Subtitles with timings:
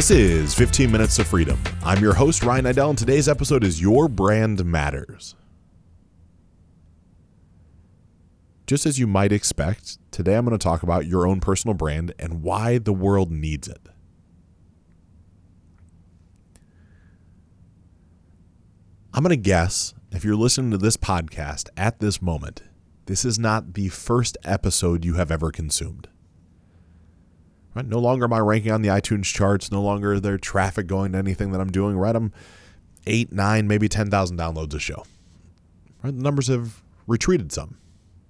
[0.00, 1.60] This is 15 Minutes of Freedom.
[1.84, 5.34] I'm your host, Ryan Idell, and today's episode is Your Brand Matters.
[8.66, 12.14] Just as you might expect, today I'm going to talk about your own personal brand
[12.18, 13.90] and why the world needs it.
[19.12, 22.62] I'm going to guess if you're listening to this podcast at this moment,
[23.04, 26.08] this is not the first episode you have ever consumed.
[27.74, 27.86] Right?
[27.86, 29.70] No longer am I ranking on the iTunes charts.
[29.70, 31.96] No longer is there traffic going to anything that I'm doing.
[31.96, 32.16] Right?
[32.16, 32.32] I'm um,
[33.06, 35.04] eight, nine, maybe 10,000 downloads a show.
[36.02, 36.14] Right?
[36.14, 37.76] The numbers have retreated some.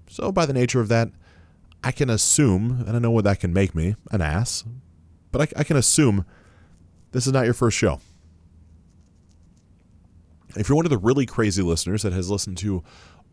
[0.08, 1.10] So, by the nature of that,
[1.82, 4.64] I can assume, and I know what that can make me an ass,
[5.32, 6.24] but I, I can assume
[7.12, 8.00] this is not your first show.
[10.56, 12.82] If you're one of the really crazy listeners that has listened to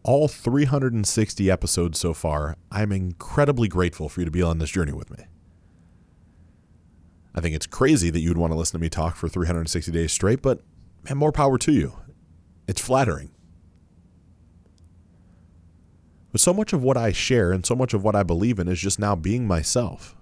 [0.03, 4.93] all 360 episodes so far, I'm incredibly grateful for you to be on this journey
[4.93, 5.25] with me.
[7.37, 10.11] I think it's crazy that you'd want to listen to me talk for 360 days
[10.11, 10.61] straight, but
[11.03, 11.93] man, more power to you.
[12.67, 13.29] It's flattering.
[16.31, 18.67] But so much of what I share and so much of what I believe in
[18.67, 20.15] is just now being myself.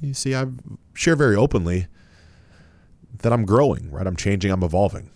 [0.00, 0.46] You see, I
[0.94, 1.86] share very openly
[3.18, 4.06] that I'm growing, right?
[4.06, 5.10] I'm changing, I'm evolving.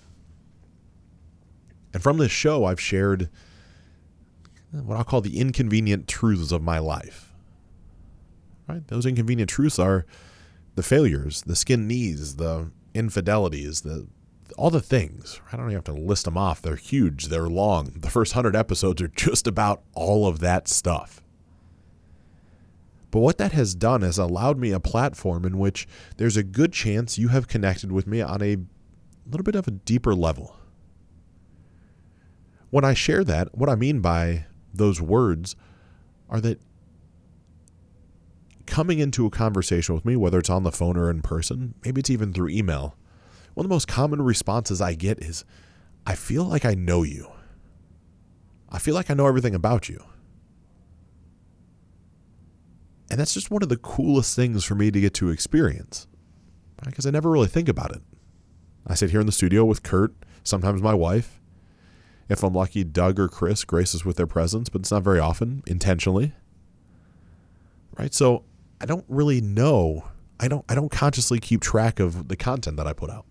[1.95, 3.31] And from this show, I've shared
[4.73, 7.32] what I'll call the inconvenient truths of my life.
[8.73, 8.89] Right?
[8.89, 10.07] Those inconvenient truths are
[10.77, 14.07] the failures, the skin knees, the infidelities, the
[14.57, 15.41] all the things.
[15.51, 16.63] I don't even have to list them off.
[16.63, 17.93] They're huge, they're long.
[17.97, 21.23] The first 100 episodes are just about all of that stuff.
[23.11, 26.73] But what that has done is allowed me a platform in which there's a good
[26.73, 28.57] chance you have connected with me on a
[29.27, 30.57] little bit of a deeper level.
[32.71, 35.57] When I share that, what I mean by those words
[36.31, 36.61] are that
[38.67, 42.01] coming into a conversation with me, whether it's on the phone or in person, maybe
[42.01, 42.97] it's even through email,
[43.55, 45.45] one of the most common responses I get is,
[46.07, 47.31] I feel like I know you.
[48.71, 50.03] I feel like I know everything about you.
[53.11, 56.07] And that's just one of the coolest things for me to get to experience
[56.85, 58.03] because I never really think about it.
[58.87, 61.41] I sit here in the studio with Kurt, sometimes my wife.
[62.29, 65.63] If I'm lucky, Doug or Chris graces with their presence, but it's not very often,
[65.67, 66.33] intentionally.
[67.99, 68.15] Right?
[68.15, 68.45] So
[68.83, 70.05] I don't really know.
[70.41, 73.25] I don't I don't consciously keep track of the content that I put out.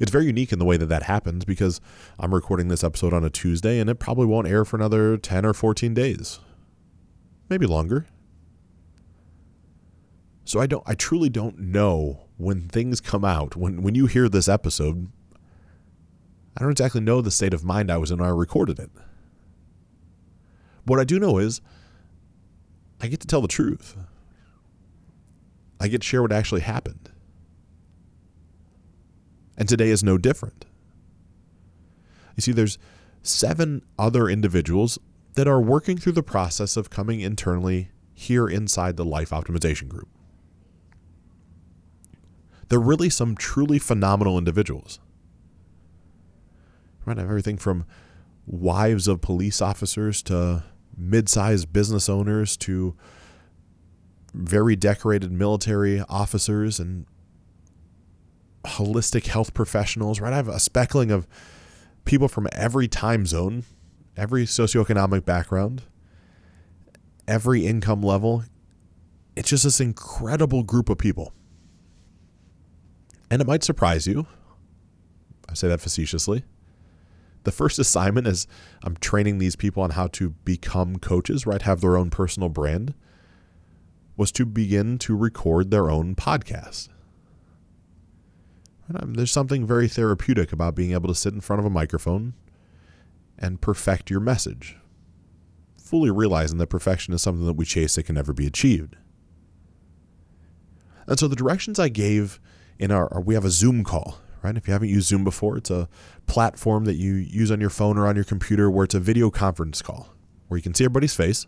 [0.00, 1.80] It's very unique in the way that that happens because
[2.18, 5.44] I'm recording this episode on a Tuesday and it probably won't air for another 10
[5.44, 6.40] or 14 days
[7.48, 8.06] maybe longer.
[10.44, 14.28] So I don't I truly don't know when things come out, when when you hear
[14.28, 15.10] this episode,
[16.56, 18.90] I don't exactly know the state of mind I was in when I recorded it.
[20.84, 21.60] What I do know is
[23.00, 23.96] I get to tell the truth.
[25.80, 27.10] I get to share what actually happened.
[29.56, 30.64] And today is no different.
[32.36, 32.78] You see, there's
[33.22, 34.98] seven other individuals
[35.34, 40.08] that are working through the process of coming internally here inside the Life Optimization Group.
[42.68, 45.00] They're really some truly phenomenal individuals.
[47.04, 47.16] Right?
[47.16, 47.86] I have everything from
[48.46, 50.64] wives of police officers to
[50.98, 52.94] mid sized business owners to
[54.34, 57.06] very decorated military officers and
[58.64, 60.32] holistic health professionals, right?
[60.32, 61.26] I have a speckling of
[62.04, 63.64] people from every time zone
[64.18, 65.84] every socioeconomic background,
[67.26, 68.42] every income level.
[69.36, 71.32] It's just this incredible group of people.
[73.30, 74.26] And it might surprise you.
[75.48, 76.44] I say that facetiously.
[77.44, 78.46] The first assignment is
[78.82, 81.62] I'm training these people on how to become coaches, right?
[81.62, 82.94] Have their own personal brand,
[84.16, 86.88] was to begin to record their own podcast.
[88.88, 92.34] There's something very therapeutic about being able to sit in front of a microphone
[93.38, 94.76] and perfect your message,
[95.80, 98.96] fully realizing that perfection is something that we chase that can never be achieved.
[101.06, 102.40] And so the directions I gave
[102.78, 104.56] in our, we have a Zoom call, right?
[104.56, 105.88] If you haven't used Zoom before, it's a
[106.26, 109.30] platform that you use on your phone or on your computer where it's a video
[109.30, 110.08] conference call
[110.48, 111.46] where you can see everybody's face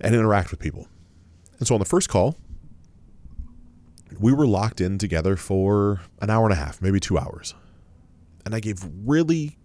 [0.00, 0.88] and interact with people.
[1.58, 2.36] And so on the first call,
[4.18, 7.54] we were locked in together for an hour and a half, maybe two hours.
[8.44, 9.58] And I gave really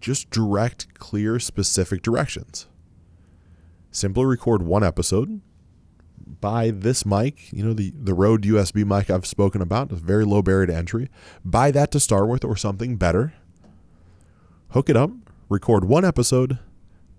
[0.00, 2.66] just direct, clear, specific directions.
[3.90, 5.40] Simply record one episode.
[6.40, 10.24] Buy this mic, you know, the, the Rode USB mic I've spoken about, it's very
[10.24, 11.08] low barrier to entry.
[11.44, 13.34] Buy that to start with or something better.
[14.70, 15.10] Hook it up,
[15.48, 16.58] record one episode,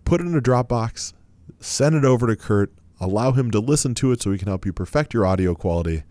[0.03, 1.13] put it in a Dropbox,
[1.59, 2.73] send it over to Kurt.
[2.99, 6.03] allow him to listen to it so he can help you perfect your audio quality,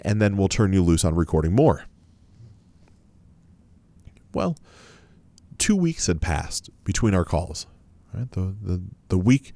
[0.00, 1.84] and then we'll turn you loose on recording more.
[4.32, 4.56] Well,
[5.58, 7.66] two weeks had passed between our calls.
[8.12, 8.30] Right?
[8.32, 9.52] The, the, the week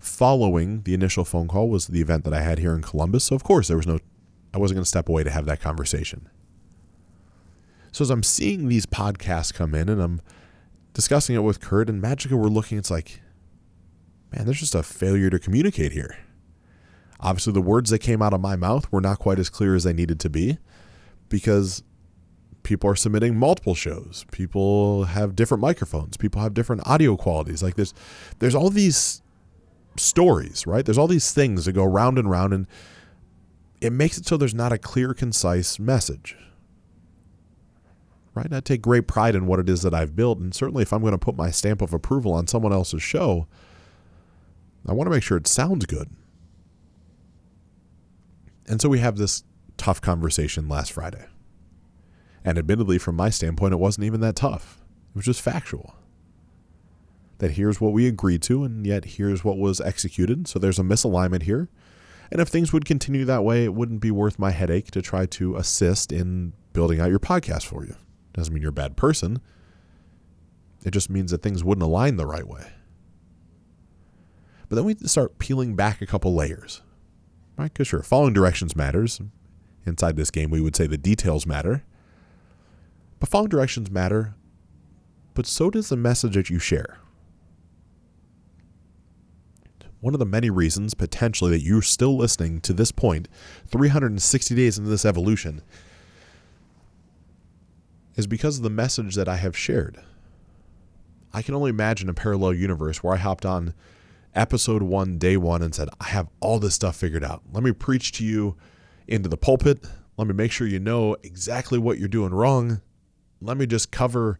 [0.00, 3.24] following the initial phone call was the event that I had here in Columbus.
[3.24, 3.98] So, of course, there was no,
[4.52, 6.28] I wasn't going to step away to have that conversation.
[7.92, 10.20] So, as I'm seeing these podcasts come in and I'm
[10.94, 13.20] discussing it with Kurt and Magica, we're looking, it's like,
[14.34, 16.18] man, there's just a failure to communicate here.
[17.20, 19.84] Obviously, the words that came out of my mouth were not quite as clear as
[19.84, 20.58] they needed to be
[21.28, 21.82] because
[22.62, 24.24] people are submitting multiple shows.
[24.32, 26.16] People have different microphones.
[26.16, 27.62] People have different audio qualities.
[27.62, 27.92] Like there's
[28.38, 29.20] there's all these
[29.96, 30.84] stories, right?
[30.84, 32.66] There's all these things that go round and round and
[33.80, 36.36] it makes it so there's not a clear concise message.
[38.34, 38.52] Right?
[38.52, 41.00] I take great pride in what it is that I've built and certainly if I'm
[41.00, 43.46] going to put my stamp of approval on someone else's show,
[44.86, 46.08] I want to make sure it sounds good.
[48.66, 49.42] And so we have this
[49.76, 51.26] tough conversation last Friday.
[52.44, 54.80] And admittedly, from my standpoint, it wasn't even that tough.
[55.10, 55.94] It was just factual.
[57.40, 60.46] That here's what we agreed to, and yet here's what was executed.
[60.46, 61.68] So there's a misalignment here.
[62.30, 65.26] And if things would continue that way, it wouldn't be worth my headache to try
[65.26, 67.96] to assist in building out your podcast for you.
[68.34, 69.40] Doesn't mean you're a bad person.
[70.84, 72.72] It just means that things wouldn't align the right way.
[74.68, 76.82] But then we start peeling back a couple layers.
[77.56, 77.72] Right?
[77.72, 79.20] Because sure, following directions matters.
[79.84, 81.84] Inside this game, we would say the details matter.
[83.18, 84.34] But following directions matter,
[85.34, 86.98] but so does the message that you share.
[90.00, 93.28] One of the many reasons, potentially, that you're still listening to this point,
[93.66, 95.62] 360 days into this evolution,
[98.16, 100.00] is because of the message that I have shared.
[101.32, 103.74] I can only imagine a parallel universe where I hopped on
[104.34, 107.42] episode one, day one, and said, I have all this stuff figured out.
[107.52, 108.56] Let me preach to you
[109.06, 109.84] into the pulpit.
[110.16, 112.80] Let me make sure you know exactly what you're doing wrong
[113.40, 114.38] let me just cover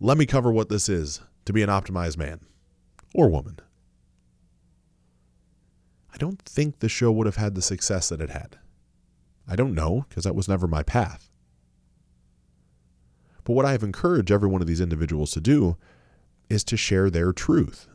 [0.00, 2.40] let me cover what this is to be an optimized man
[3.14, 3.58] or woman.
[6.12, 8.58] I don't think the show would have had the success that it had.
[9.48, 11.30] I don't know because that was never my path.
[13.44, 15.76] But what I have encouraged every one of these individuals to do
[16.48, 17.88] is to share their truth.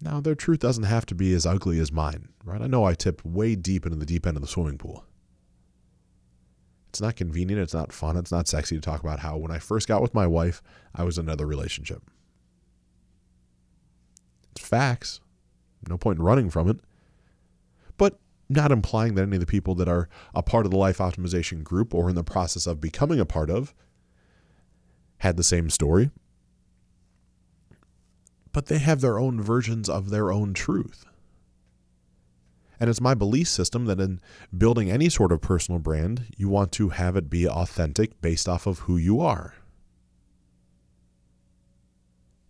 [0.00, 2.60] Now, their truth doesn't have to be as ugly as mine, right?
[2.60, 5.04] I know I tipped way deep into the deep end of the swimming pool.
[6.90, 7.60] It's not convenient.
[7.60, 8.16] It's not fun.
[8.16, 10.62] It's not sexy to talk about how when I first got with my wife,
[10.94, 12.02] I was in another relationship.
[14.52, 15.20] It's facts.
[15.88, 16.78] No point in running from it.
[17.96, 18.18] But
[18.48, 21.62] not implying that any of the people that are a part of the life optimization
[21.64, 23.74] group or in the process of becoming a part of
[25.18, 26.10] had the same story.
[28.52, 31.06] But they have their own versions of their own truth.
[32.78, 34.20] And it's my belief system that in
[34.56, 38.66] building any sort of personal brand, you want to have it be authentic based off
[38.66, 39.54] of who you are.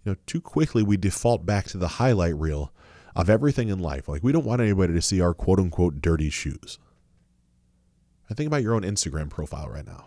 [0.04, 2.72] You know, too quickly we default back to the highlight reel
[3.14, 4.08] of everything in life.
[4.08, 6.78] Like, we don't want anybody to see our quote unquote dirty shoes.
[8.30, 10.06] I think about your own Instagram profile right now.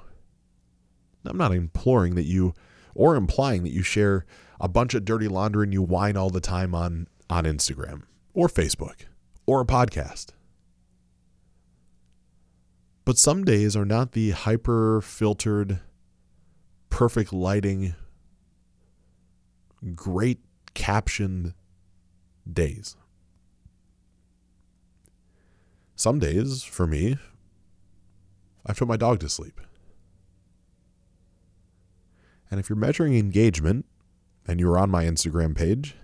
[1.25, 2.53] I'm not imploring that you
[2.95, 4.25] or implying that you share
[4.59, 8.47] a bunch of dirty laundry and you whine all the time on, on Instagram or
[8.47, 9.05] Facebook
[9.45, 10.31] or a podcast.
[13.05, 15.79] But some days are not the hyper filtered,
[16.89, 17.95] perfect lighting,
[19.95, 20.39] great
[20.73, 21.53] captioned
[22.53, 22.95] days.
[25.95, 27.17] Some days, for me,
[28.65, 29.59] I put my dog to sleep.
[32.49, 33.85] And if you're measuring engagement
[34.47, 35.95] and you were on my Instagram page,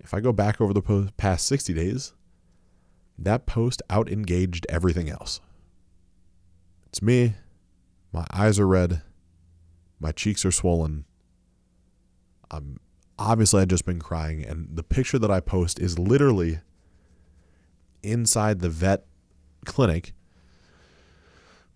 [0.00, 2.12] if I go back over the past 60 days,
[3.18, 5.40] that post out engaged everything else.
[6.86, 7.34] It's me.
[8.12, 9.02] My eyes are red.
[10.00, 11.04] My cheeks are swollen.
[12.50, 12.80] I'm
[13.30, 16.60] obviously I'd just been crying, and the picture that I post is literally
[18.02, 19.06] inside the vet
[19.64, 20.12] clinic.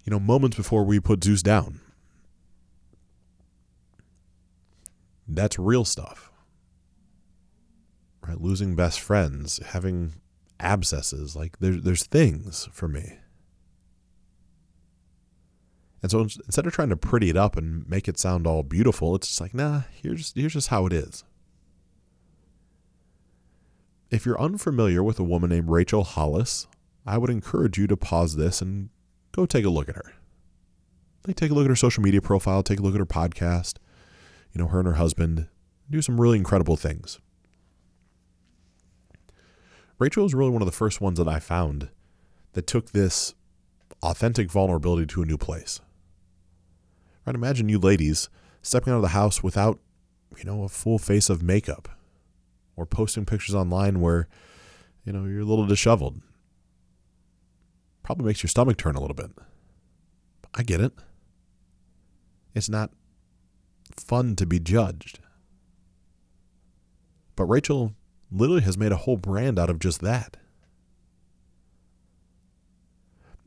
[0.04, 1.80] You know, moments before we put Zeus down.
[5.26, 6.30] That's real stuff
[8.26, 8.40] right?
[8.40, 10.14] Losing best friends, having
[10.58, 13.18] abscesses, like there's there's things for me.
[16.02, 19.14] And so instead of trying to pretty it up and make it sound all beautiful,
[19.14, 21.24] it's just like, nah, here's here's just how it is.
[24.08, 26.68] If you're unfamiliar with a woman named Rachel Hollis,
[27.04, 28.88] I would encourage you to pause this and
[29.32, 30.12] go take a look at her.
[31.26, 33.78] Like take a look at her social media profile, take a look at her podcast.
[34.52, 35.48] You know, her and her husband
[35.90, 37.18] do some really incredible things.
[39.98, 41.88] Rachel was really one of the first ones that I found
[42.52, 43.34] that took this
[44.04, 45.80] authentic vulnerability to a new place.
[47.26, 47.34] Right?
[47.34, 48.28] Imagine you ladies
[48.62, 49.80] stepping out of the house without,
[50.36, 51.88] you know, a full face of makeup
[52.76, 54.28] or posting pictures online where,
[55.04, 56.20] you know, you're a little disheveled.
[58.02, 59.30] Probably makes your stomach turn a little bit.
[60.54, 60.92] I get it.
[62.54, 62.90] It's not
[63.96, 65.18] fun to be judged.
[67.34, 67.94] But Rachel
[68.30, 70.36] literally has made a whole brand out of just that.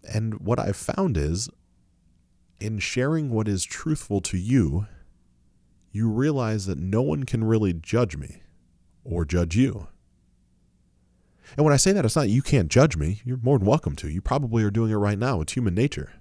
[0.03, 1.49] And what I've found is
[2.59, 4.87] in sharing what is truthful to you,
[5.91, 8.41] you realize that no one can really judge me
[9.09, 9.87] or judge you.
[11.57, 13.21] And when I say that, it's not you can't judge me.
[13.25, 14.09] You're more than welcome to.
[14.09, 15.41] You probably are doing it right now.
[15.41, 16.13] It's human nature.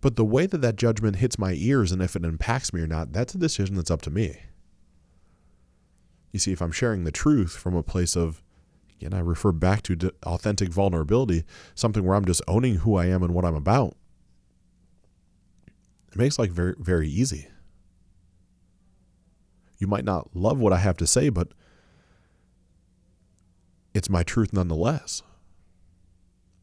[0.00, 2.86] But the way that that judgment hits my ears and if it impacts me or
[2.86, 4.38] not, that's a decision that's up to me.
[6.30, 8.42] You see, if I'm sharing the truth from a place of,
[8.96, 13.22] again, I refer back to authentic vulnerability, something where I'm just owning who I am
[13.22, 13.96] and what I'm about,
[16.12, 17.48] it makes life very, very easy.
[19.78, 21.48] You might not love what I have to say, but
[23.94, 25.22] it's my truth nonetheless.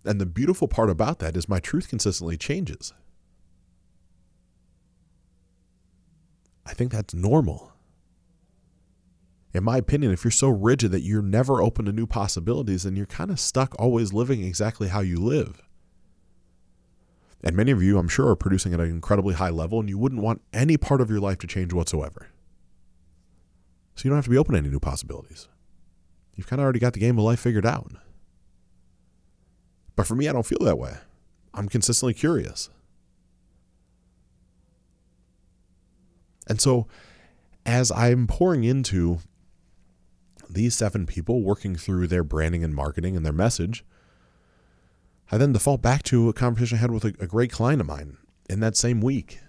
[0.03, 2.93] And the beautiful part about that is my truth consistently changes.
[6.65, 7.71] I think that's normal.
[9.53, 12.95] In my opinion, if you're so rigid that you're never open to new possibilities, then
[12.95, 15.61] you're kind of stuck always living exactly how you live.
[17.41, 19.97] And many of you, I'm sure, are producing at an incredibly high level, and you
[19.97, 22.27] wouldn't want any part of your life to change whatsoever.
[23.95, 25.47] So you don't have to be open to any new possibilities.
[26.35, 27.91] You've kind of already got the game of life figured out.
[29.95, 30.97] But for me, I don't feel that way.
[31.53, 32.69] I'm consistently curious.
[36.47, 36.87] And so,
[37.65, 39.19] as I'm pouring into
[40.49, 43.83] these seven people working through their branding and marketing and their message,
[45.31, 47.87] I then default back to a conversation I had with a, a great client of
[47.87, 48.17] mine
[48.49, 49.39] in that same week,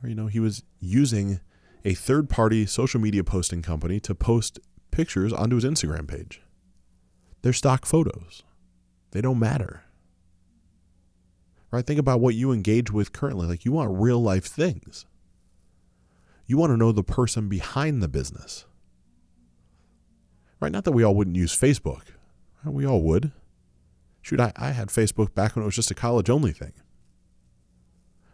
[0.00, 1.40] where you know he was using
[1.84, 4.58] a third-party social media posting company to post
[4.90, 6.40] pictures onto his Instagram page.
[7.42, 8.42] They're stock photos.
[9.10, 9.82] They don't matter.
[11.70, 11.86] Right?
[11.86, 13.46] Think about what you engage with currently.
[13.46, 15.06] Like you want real life things.
[16.46, 18.66] You want to know the person behind the business.
[20.60, 20.70] Right?
[20.70, 22.02] Not that we all wouldn't use Facebook.
[22.64, 23.32] We all would.
[24.20, 26.72] Shoot, I, I had Facebook back when it was just a college only thing.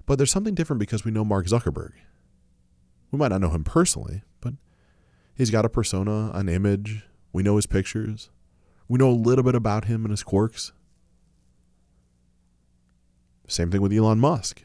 [0.05, 1.93] But there's something different because we know Mark Zuckerberg.
[3.11, 4.55] We might not know him personally, but
[5.35, 7.05] he's got a persona, an image.
[7.33, 8.31] We know his pictures.
[8.89, 10.73] We know a little bit about him and his quirks.
[13.47, 14.63] Same thing with Elon Musk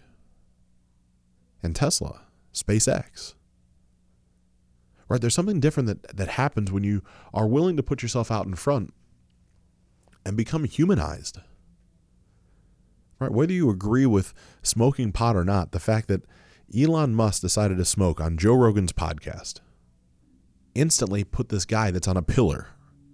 [1.61, 2.21] and Tesla,
[2.53, 3.35] SpaceX
[5.13, 5.21] right?
[5.21, 7.03] There's something different that, that happens when you
[7.35, 8.95] are willing to put yourself out in front
[10.25, 11.37] and become humanized.
[13.19, 13.31] Right?
[13.31, 14.33] Whether you agree with
[14.63, 16.23] smoking pot or not, the fact that
[16.75, 19.59] Elon Musk decided to smoke on Joe Rogan's podcast
[20.75, 22.69] instantly put this guy that's on a pillar,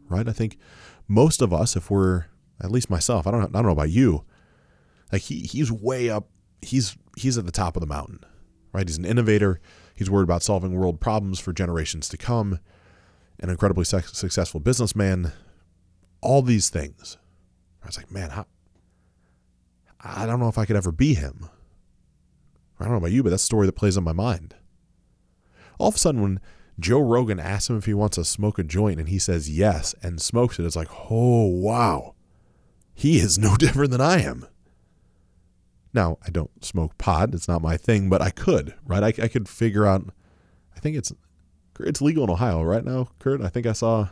[0.08, 0.28] right?
[0.28, 0.58] I think
[1.08, 2.26] most of us, if we're
[2.62, 4.24] at least myself, I don't I don't know about you,
[5.12, 6.30] like he he's way up,
[6.62, 8.24] he's he's at the top of the mountain,
[8.72, 8.88] right?
[8.88, 9.60] He's an innovator.
[9.94, 12.60] He's worried about solving world problems for generations to come,
[13.40, 15.34] an incredibly successful businessman,
[16.22, 17.18] all these things.
[17.84, 18.46] I was like, man, how,
[20.00, 21.50] I don't know if I could ever be him.
[22.80, 24.56] I don't know about you, but that's a story that plays on my mind.
[25.80, 26.40] All of a sudden, when
[26.80, 29.96] Joe Rogan asks him if he wants to smoke a joint and he says yes
[30.02, 32.16] and smokes it, it's like, oh, wow.
[32.94, 34.46] He is no different than I am.
[35.94, 37.34] Now, I don't smoke pot.
[37.34, 39.04] It's not my thing, but I could, right?
[39.04, 40.06] I, I could figure out.
[40.76, 41.12] I think it's
[41.80, 43.42] it's legal in Ohio right now, Kurt.
[43.42, 44.10] I think I saw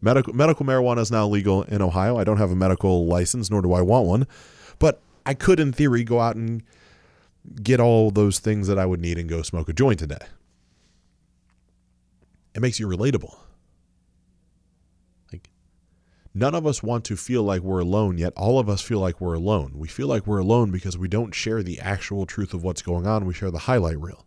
[0.00, 2.16] medical medical marijuana is now legal in Ohio.
[2.16, 4.26] I don't have a medical license, nor do I want one,
[4.78, 6.62] but I could, in theory, go out and
[7.62, 10.18] get all those things that I would need and go smoke a joint today.
[12.54, 13.36] It makes you relatable.
[15.32, 15.50] Like
[16.34, 19.20] none of us want to feel like we're alone, yet all of us feel like
[19.20, 19.72] we're alone.
[19.74, 23.06] We feel like we're alone because we don't share the actual truth of what's going
[23.06, 23.26] on.
[23.26, 24.26] We share the highlight reel.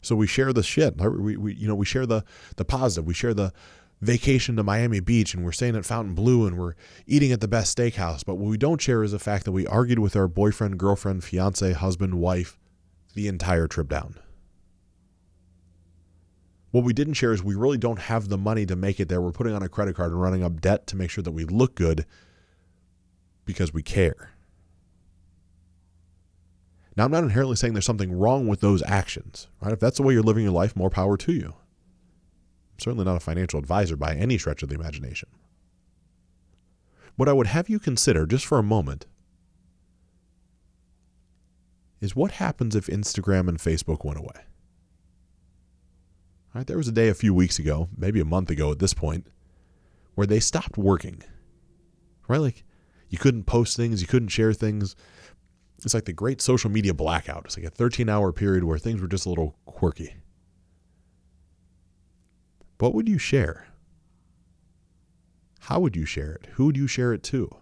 [0.00, 0.96] So we share the shit.
[0.98, 2.24] We, we, you know, we share the
[2.56, 3.06] the positive.
[3.06, 3.52] We share the
[4.00, 6.74] vacation to Miami Beach and we're staying at Fontainebleau and we're
[7.06, 8.24] eating at the best steakhouse.
[8.24, 11.24] But what we don't share is the fact that we argued with our boyfriend, girlfriend,
[11.24, 12.58] fiance, husband, wife
[13.14, 14.16] the entire trip down.
[16.70, 19.22] What we didn't share is we really don't have the money to make it there.
[19.22, 21.44] We're putting on a credit card and running up debt to make sure that we
[21.44, 22.04] look good
[23.46, 24.32] because we care.
[26.96, 29.72] Now, I'm not inherently saying there's something wrong with those actions, right?
[29.72, 31.54] If that's the way you're living your life, more power to you.
[32.78, 35.28] Certainly not a financial advisor by any stretch of the imagination.
[37.16, 39.06] What I would have you consider, just for a moment,
[42.00, 44.44] is what happens if Instagram and Facebook went away?
[46.54, 48.78] All right, there was a day a few weeks ago, maybe a month ago at
[48.78, 49.26] this point,
[50.14, 51.22] where they stopped working.
[52.28, 52.40] Right?
[52.40, 52.64] Like
[53.08, 54.96] you couldn't post things, you couldn't share things.
[55.84, 57.44] It's like the great social media blackout.
[57.46, 60.16] It's like a 13 hour period where things were just a little quirky.
[62.78, 63.68] What would you share?
[65.60, 66.46] How would you share it?
[66.52, 67.56] Who would you share it to?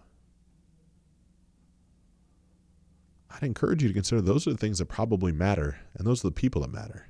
[3.29, 6.29] I'd encourage you to consider those are the things that probably matter, and those are
[6.29, 7.07] the people that matter.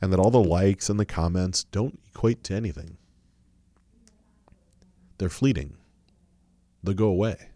[0.00, 2.98] And that all the likes and the comments don't equate to anything.
[5.18, 5.76] They're fleeting,
[6.82, 7.50] they'll go away.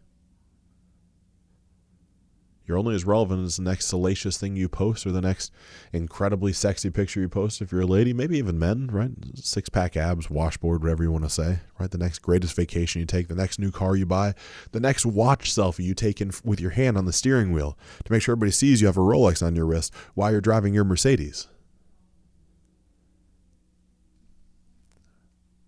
[2.72, 5.52] You're only as relevant as the next salacious thing you post or the next
[5.92, 7.60] incredibly sexy picture you post.
[7.60, 9.10] If you're a lady, maybe even men, right?
[9.34, 11.90] Six pack abs, washboard, whatever you want to say, right?
[11.90, 14.32] The next greatest vacation you take, the next new car you buy,
[14.70, 17.76] the next watch selfie you take in with your hand on the steering wheel
[18.06, 20.72] to make sure everybody sees you have a Rolex on your wrist while you're driving
[20.72, 21.48] your Mercedes.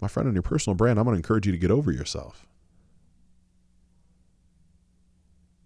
[0.01, 2.47] My friend, on your personal brand, I'm going to encourage you to get over yourself.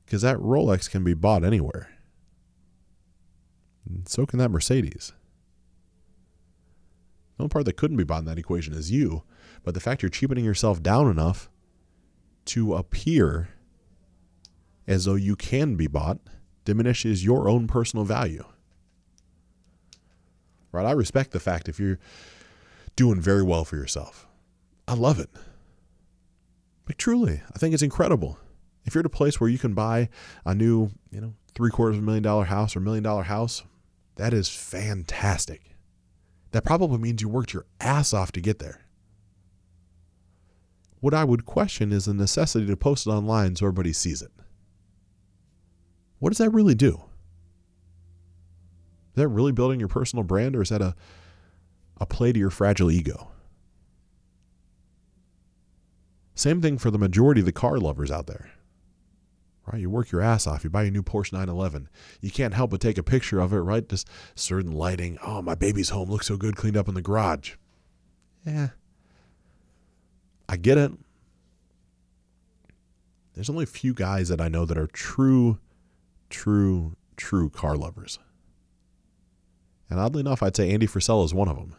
[0.08, 1.90] Because that Rolex can be bought anywhere.
[3.86, 5.12] And so can that Mercedes.
[7.36, 9.22] The only part that couldn't be bought in that equation is you,
[9.64, 11.50] but the fact you're cheapening yourself down enough
[12.46, 13.50] to appear
[14.86, 16.20] as though you can be bought
[16.64, 18.46] diminishes your own personal value.
[20.72, 20.86] Right?
[20.86, 21.98] I respect the fact if you're
[22.96, 24.26] doing very well for yourself.
[24.86, 25.28] I love it.
[26.86, 28.38] But truly, I think it's incredible
[28.88, 30.08] if you're at a place where you can buy
[30.46, 33.62] a new, you know, three quarters of a million dollar house or million dollar house,
[34.16, 35.76] that is fantastic.
[36.52, 38.86] That probably means you worked your ass off to get there.
[41.00, 44.32] What I would question is the necessity to post it online so everybody sees it.
[46.18, 47.02] What does that really do?
[49.10, 50.96] Is that really building your personal brand or is that a,
[52.00, 53.28] a play to your fragile ego?
[56.34, 58.50] Same thing for the majority of the car lovers out there
[59.72, 59.80] right?
[59.80, 60.64] You work your ass off.
[60.64, 61.88] You buy a new Porsche 911.
[62.20, 63.88] You can't help but take a picture of it, right?
[63.88, 65.18] Just certain lighting.
[65.24, 67.54] Oh, my baby's home looks so good cleaned up in the garage.
[68.44, 68.68] Yeah.
[70.48, 70.92] I get it.
[73.34, 75.58] There's only a few guys that I know that are true,
[76.30, 78.18] true, true car lovers.
[79.90, 81.76] And oddly enough, I'd say Andy Frisella is one of them.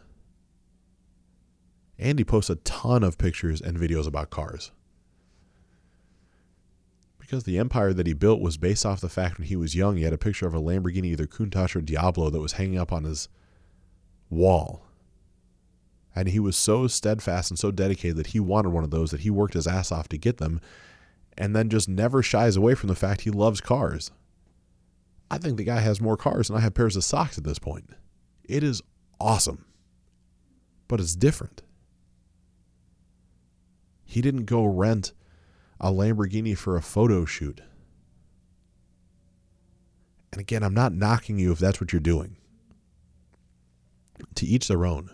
[1.98, 4.72] Andy posts a ton of pictures and videos about cars
[7.30, 9.96] because the empire that he built was based off the fact when he was young,
[9.96, 12.92] he had a picture of a Lamborghini, either Countach or Diablo, that was hanging up
[12.92, 13.28] on his
[14.28, 14.82] wall.
[16.12, 19.20] And he was so steadfast and so dedicated that he wanted one of those that
[19.20, 20.60] he worked his ass off to get them
[21.38, 24.10] and then just never shies away from the fact he loves cars.
[25.30, 27.60] I think the guy has more cars than I have pairs of socks at this
[27.60, 27.90] point.
[28.42, 28.82] It is
[29.20, 29.66] awesome,
[30.88, 31.62] but it's different.
[34.04, 35.12] He didn't go rent
[35.80, 37.60] a Lamborghini for a photo shoot.
[40.32, 42.36] And again, I'm not knocking you if that's what you're doing.
[44.34, 45.10] To each their own.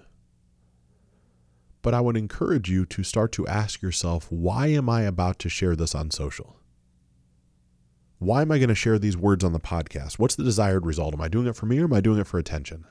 [1.80, 5.48] But I would encourage you to start to ask yourself why am I about to
[5.48, 6.56] share this on social?
[8.18, 10.18] Why am I going to share these words on the podcast?
[10.18, 11.14] What's the desired result?
[11.14, 12.86] Am I doing it for me or am I doing it for attention?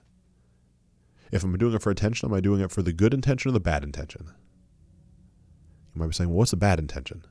[1.31, 3.51] If I'm doing it for attention, am I doing it for the good intention or
[3.51, 4.27] the bad intention?
[5.93, 7.25] You might be saying, well, what's the bad intention?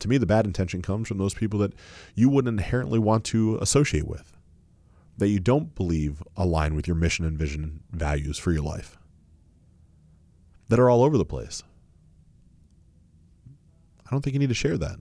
[0.00, 1.72] To me, the bad intention comes from those people that
[2.14, 4.36] you wouldn't inherently want to associate with,
[5.18, 8.98] that you don't believe align with your mission and vision values for your life,
[10.68, 11.62] that are all over the place.
[14.06, 14.98] I don't think you need to share that.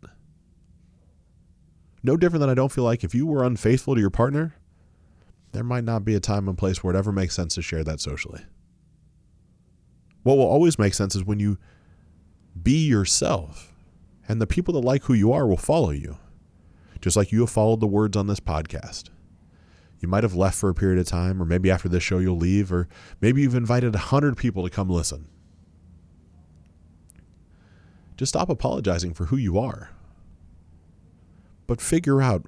[2.04, 4.56] No different than I don't feel like if you were unfaithful to your partner,
[5.52, 7.84] there might not be a time and place where it ever makes sense to share
[7.84, 8.42] that socially.
[10.24, 11.58] What will always make sense is when you
[12.62, 13.69] be yourself
[14.30, 16.20] and the people that like who you are will follow you,
[17.02, 19.06] just like you have followed the words on this podcast.
[20.00, 22.38] You might have left for a period of time, or maybe after this show you'll
[22.38, 22.88] leave, or
[23.20, 25.28] maybe you've invited 100 people to come listen.
[28.18, 29.90] Just stop apologizing for who you are,
[31.66, 32.46] but figure out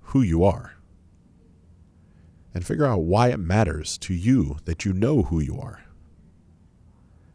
[0.00, 0.72] who you are.
[2.54, 5.84] And figure out why it matters to you that you know who you are.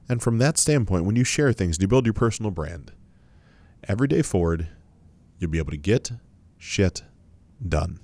[0.10, 2.91] And from that standpoint, when you share things, you build your personal brand
[3.88, 4.67] every day forward,
[5.39, 6.12] you'll be able to get
[6.58, 7.04] shit
[7.67, 8.00] done.